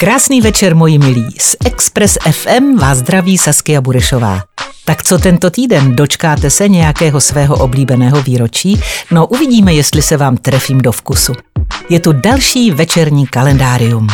Krásný 0.00 0.40
večer, 0.40 0.76
moji 0.76 0.98
milí. 0.98 1.26
Z 1.38 1.56
Express 1.64 2.18
FM 2.30 2.76
vás 2.76 2.98
zdraví 2.98 3.38
Saskia 3.38 3.80
Burešová. 3.80 4.42
Tak 4.84 5.02
co 5.02 5.18
tento 5.18 5.50
týden? 5.50 5.96
Dočkáte 5.96 6.50
se 6.50 6.68
nějakého 6.68 7.20
svého 7.20 7.56
oblíbeného 7.56 8.22
výročí? 8.22 8.80
No 9.10 9.26
uvidíme, 9.26 9.74
jestli 9.74 10.02
se 10.02 10.16
vám 10.16 10.36
trefím 10.36 10.78
do 10.78 10.92
vkusu. 10.92 11.32
Je 11.88 12.00
tu 12.00 12.12
další 12.12 12.70
večerní 12.70 13.26
kalendárium. 13.26 14.06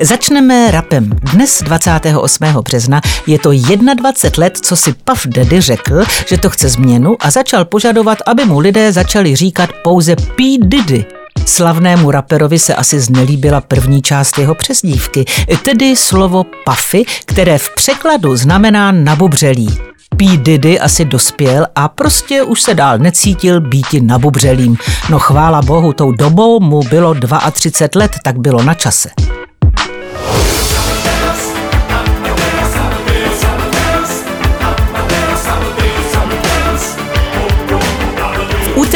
Začneme 0.00 0.70
rapem. 0.70 1.10
Dnes 1.32 1.62
28. 1.62 2.44
března 2.44 3.00
je 3.26 3.38
to 3.38 3.50
21 3.94 4.44
let, 4.44 4.58
co 4.62 4.76
si 4.76 4.92
Puff 4.92 5.26
Daddy 5.26 5.60
řekl, 5.60 6.04
že 6.28 6.38
to 6.38 6.50
chce 6.50 6.68
změnu 6.68 7.16
a 7.20 7.30
začal 7.30 7.64
požadovat, 7.64 8.18
aby 8.26 8.44
mu 8.44 8.58
lidé 8.58 8.92
začali 8.92 9.36
říkat 9.36 9.70
pouze 9.84 10.16
P. 10.16 10.58
Diddy. 10.58 11.19
Slavnému 11.46 12.10
raperovi 12.10 12.58
se 12.58 12.74
asi 12.74 13.00
znelíbila 13.00 13.60
první 13.60 14.02
část 14.02 14.38
jeho 14.38 14.54
přezdívky, 14.54 15.24
tedy 15.64 15.96
slovo 15.96 16.44
Puffy, 16.64 17.04
které 17.24 17.58
v 17.58 17.70
překladu 17.74 18.36
znamená 18.36 18.92
nabubřelý. 18.92 19.78
P. 20.16 20.36
Diddy 20.36 20.80
asi 20.80 21.04
dospěl 21.04 21.66
a 21.74 21.88
prostě 21.88 22.42
už 22.42 22.62
se 22.62 22.74
dál 22.74 22.98
necítil 22.98 23.60
býti 23.60 24.00
nabubřelým. 24.00 24.76
No 25.10 25.18
chvála 25.18 25.62
bohu, 25.62 25.92
tou 25.92 26.12
dobou 26.12 26.60
mu 26.60 26.82
bylo 26.82 27.14
32 27.52 28.00
let, 28.00 28.10
tak 28.24 28.38
bylo 28.38 28.62
na 28.62 28.74
čase. 28.74 29.10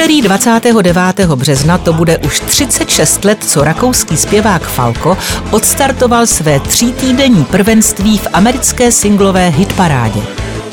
Úterý 0.04 0.22
29. 0.22 1.26
března 1.34 1.78
to 1.78 1.92
bude 1.92 2.18
už 2.18 2.40
36 2.40 3.24
let, 3.24 3.38
co 3.48 3.64
rakouský 3.64 4.16
zpěvák 4.16 4.62
Falco 4.62 5.16
odstartoval 5.50 6.26
své 6.26 6.60
třítýdenní 6.60 7.44
prvenství 7.44 8.18
v 8.18 8.26
americké 8.32 8.92
singlové 8.92 9.48
hitparádě. 9.48 10.20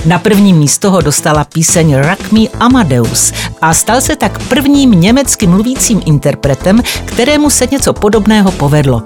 Na 0.06 0.20
první 0.20 0.54
místo 0.54 0.92
ho 0.92 1.02
dostala 1.02 1.44
píseň 1.44 1.96
Rock 1.96 2.32
Me 2.32 2.40
Amadeus 2.60 3.34
a 3.62 3.74
stal 3.74 4.02
se 4.02 4.16
tak 4.16 4.48
prvním 4.48 4.92
německy 4.92 5.48
mluvícím 5.48 6.02
interpretem, 6.06 6.82
kterému 7.06 7.50
se 7.50 7.68
něco 7.72 7.94
podobného 7.94 8.52
povedlo. 8.52 9.04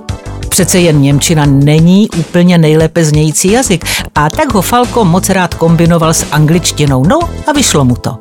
Přece 0.50 0.80
jen 0.80 1.02
Němčina 1.02 1.46
není 1.46 2.10
úplně 2.10 2.58
nejlépe 2.58 3.06
znějící 3.06 3.52
jazyk 3.52 3.86
a 4.16 4.30
tak 4.30 4.54
ho 4.54 4.62
Falco 4.62 5.06
moc 5.06 5.30
rád 5.30 5.54
kombinoval 5.54 6.14
s 6.14 6.26
angličtinou, 6.32 7.04
no 7.04 7.20
a 7.48 7.52
vyšlo 7.52 7.86
mu 7.86 7.96
to. 7.96 8.18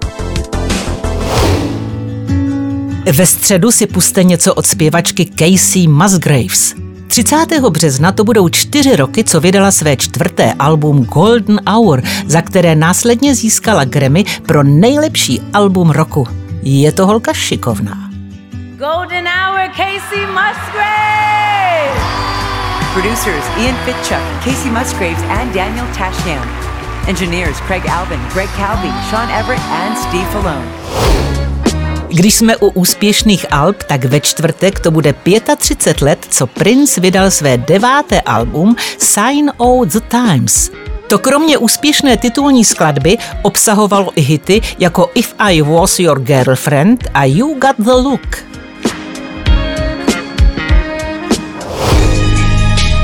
Ve 3.13 3.27
středu 3.27 3.71
si 3.71 3.87
puste 3.87 4.25
něco 4.25 4.55
od 4.55 4.67
zpěvačky 4.67 5.27
Casey 5.27 5.89
Musgraves. 5.89 6.75
30. 7.07 7.47
března 7.71 8.13
to 8.13 8.25
budou 8.25 8.49
čtyři 8.49 8.97
roky, 8.97 9.25
co 9.25 9.41
vydala 9.41 9.71
své 9.71 9.97
čtvrté 9.97 10.53
album 10.59 11.05
Golden 11.05 11.61
Hour, 11.71 12.03
za 12.27 12.43
které 12.43 12.75
následně 12.75 13.35
získala 13.35 13.85
Grammy 13.85 14.25
pro 14.47 14.63
nejlepší 14.63 15.41
album 15.53 15.91
roku. 15.91 16.29
Je 16.63 16.93
to 16.93 17.07
holka 17.07 17.33
šikovná. 17.33 18.11
Golden 18.79 19.25
Hour 19.29 19.71
Casey 19.77 20.27
Musgraves! 20.27 22.05
Producers 22.93 23.45
Ian 23.59 23.77
Fitchuck, 23.85 24.45
Casey 24.45 24.71
Musgraves 24.71 25.23
and 25.29 25.55
Daniel 25.55 25.87
Tashnan. 25.99 26.49
Engineers 27.09 27.61
Craig 27.67 27.89
Alvin, 27.89 28.21
Greg 28.33 28.49
Calvi, 28.57 28.93
Sean 29.11 29.31
Everett 29.31 29.63
and 29.63 29.99
Steve 29.99 30.31
Falone. 30.33 31.44
Když 32.15 32.35
jsme 32.35 32.57
u 32.57 32.69
úspěšných 32.69 33.47
alb, 33.51 33.83
tak 33.83 34.05
ve 34.05 34.21
čtvrtek 34.21 34.81
to 34.81 34.91
bude 34.91 35.15
35 35.57 36.03
let, 36.03 36.27
co 36.31 36.47
Prince 36.47 37.01
vydal 37.01 37.31
své 37.31 37.59
deváté 37.59 38.21
album 38.21 38.77
Sign 38.99 39.51
of 39.57 39.89
the 39.89 40.01
Times. 40.01 40.71
To 41.09 41.19
kromě 41.19 41.59
úspěšné 41.59 42.17
titulní 42.17 42.65
skladby 42.65 43.19
obsahovalo 43.43 44.13
i 44.17 44.21
hity 44.21 44.61
jako 44.79 45.11
If 45.15 45.35
I 45.39 45.63
Was 45.63 45.99
Your 45.99 46.21
Girlfriend 46.21 47.09
a 47.15 47.25
You 47.25 47.55
Got 47.55 47.77
the 47.79 47.93
Look. 47.93 48.45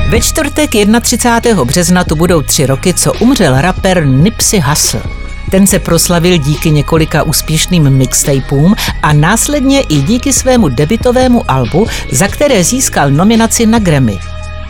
Ve 0.09 0.21
čtvrtek 0.21 0.71
31. 1.01 1.65
března 1.65 2.05
tu 2.05 2.17
budou 2.17 2.43
tři 2.43 2.67
roky, 2.67 2.95
co 2.95 3.13
umřel 3.13 3.61
rapper 3.61 4.07
Nipsey 4.07 4.61
Hussle. 4.61 5.20
Ten 5.51 5.67
se 5.67 5.79
proslavil 5.79 6.37
díky 6.37 6.71
několika 6.71 7.23
úspěšným 7.23 7.91
mixtapeům 7.91 8.75
a 9.03 9.13
následně 9.13 9.81
i 9.81 9.95
díky 10.01 10.33
svému 10.33 10.69
debitovému 10.69 11.51
albu, 11.51 11.87
za 12.13 12.29
které 12.29 12.65
získal 12.65 13.11
nominaci 13.11 13.67
na 13.67 13.79
Grammy. 13.79 14.19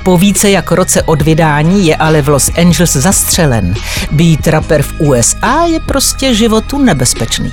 Po 0.05 0.19
více 0.19 0.51
jak 0.51 0.73
roce 0.73 1.03
od 1.03 1.23
vydání 1.23 1.87
je 1.87 1.97
ale 1.97 2.23
v 2.23 2.29
Los 2.29 2.51
Angeles 2.59 2.93
zastřelen. 2.93 3.75
Být 4.13 4.49
rapper 4.49 4.83
v 4.83 5.01
USA 5.01 5.65
je 5.65 5.81
prostě 5.81 6.35
životu 6.35 6.79
nebezpečný. 6.79 7.53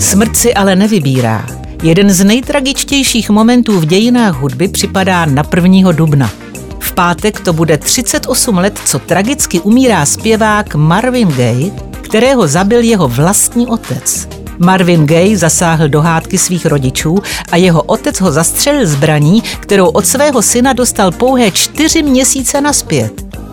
Smrt 0.00 0.36
si 0.36 0.54
ale 0.54 0.76
nevybírá. 0.76 1.46
Jeden 1.82 2.10
z 2.10 2.24
nejtragičtějších 2.24 3.30
momentů 3.30 3.80
v 3.80 3.84
dějinách 3.84 4.34
hudby 4.34 4.68
připadá 4.68 5.26
na 5.26 5.42
1. 5.56 5.92
dubna– 5.92 6.30
pátek 6.94 7.40
to 7.40 7.52
bude 7.52 7.78
38 7.78 8.58
let, 8.58 8.80
co 8.84 8.98
tragicky 8.98 9.60
umírá 9.60 10.06
zpěvák 10.06 10.74
Marvin 10.74 11.28
Gaye, 11.28 11.70
kterého 12.02 12.48
zabil 12.48 12.80
jeho 12.80 13.08
vlastní 13.08 13.66
otec. 13.66 14.28
Marvin 14.58 15.06
Gaye 15.06 15.38
zasáhl 15.38 15.88
do 15.88 16.00
hádky 16.00 16.38
svých 16.38 16.66
rodičů 16.66 17.18
a 17.52 17.56
jeho 17.56 17.82
otec 17.82 18.20
ho 18.20 18.32
zastřelil 18.32 18.86
zbraní, 18.86 19.42
kterou 19.60 19.86
od 19.86 20.06
svého 20.06 20.42
syna 20.42 20.72
dostal 20.72 21.12
pouhé 21.12 21.50
čtyři 21.50 22.02
měsíce 22.02 22.60
naspět. 22.60 23.12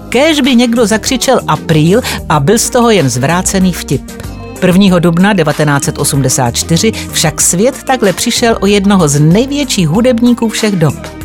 Kéž 0.09 0.41
by 0.41 0.55
někdo 0.55 0.85
zakřičel 0.85 1.41
apríl 1.47 2.01
a 2.29 2.39
byl 2.39 2.59
z 2.59 2.69
toho 2.69 2.89
jen 2.89 3.09
zvrácený 3.09 3.73
vtip. 3.73 4.11
1. 4.67 4.99
dubna 4.99 5.33
1984 5.33 6.91
však 7.11 7.41
svět 7.41 7.83
takhle 7.83 8.13
přišel 8.13 8.57
o 8.61 8.65
jednoho 8.65 9.07
z 9.07 9.19
největších 9.19 9.87
hudebníků 9.87 10.49
všech 10.49 10.75
dob. 10.75 11.24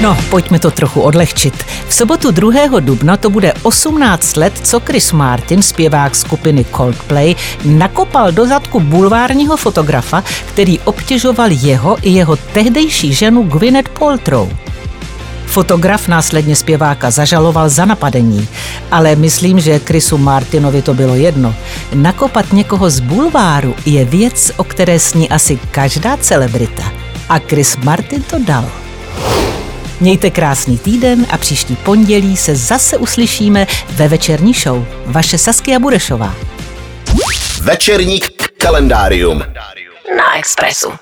No, 0.00 0.16
pojďme 0.30 0.58
to 0.58 0.70
trochu 0.70 1.00
odlehčit. 1.00 1.64
V 1.88 1.94
sobotu 1.94 2.30
2. 2.30 2.80
dubna 2.80 3.16
to 3.16 3.30
bude 3.30 3.52
18 3.62 4.36
let, 4.36 4.52
co 4.62 4.80
Chris 4.80 5.12
Martin, 5.12 5.62
zpěvák 5.62 6.14
skupiny 6.14 6.64
Coldplay, 6.76 7.34
nakopal 7.64 8.32
do 8.32 8.46
zadku 8.46 8.80
bulvárního 8.80 9.56
fotografa, 9.56 10.24
který 10.46 10.78
obtěžoval 10.80 11.48
jeho 11.50 11.96
i 12.02 12.10
jeho 12.10 12.36
tehdejší 12.36 13.14
ženu 13.14 13.42
Gwyneth 13.42 13.88
Paltrow. 13.88 14.48
Fotograf 15.46 16.08
následně 16.08 16.56
zpěváka 16.56 17.10
zažaloval 17.10 17.68
za 17.68 17.84
napadení, 17.84 18.48
ale 18.90 19.16
myslím, 19.16 19.60
že 19.60 19.78
Chrisu 19.78 20.18
Martinovi 20.18 20.82
to 20.82 20.94
bylo 20.94 21.14
jedno. 21.14 21.54
Nakopat 21.94 22.52
někoho 22.52 22.90
z 22.90 23.00
bulváru 23.00 23.74
je 23.86 24.04
věc, 24.04 24.52
o 24.56 24.64
které 24.64 24.98
sní 24.98 25.28
asi 25.28 25.58
každá 25.70 26.16
celebrita. 26.16 26.82
A 27.28 27.38
Chris 27.38 27.76
Martin 27.76 28.22
to 28.22 28.36
dal. 28.38 28.85
Mějte 30.00 30.30
krásný 30.30 30.78
týden 30.78 31.26
a 31.30 31.38
příští 31.38 31.76
pondělí 31.76 32.36
se 32.36 32.56
zase 32.56 32.96
uslyšíme 32.98 33.66
ve 33.90 34.08
večerní 34.08 34.52
show. 34.52 34.84
Vaše 35.06 35.38
Saskia 35.38 35.78
Burešová. 35.78 36.34
Večerní 37.60 38.20
kalendárium 38.58 39.38
na 40.16 40.38
Expressu. 40.38 40.92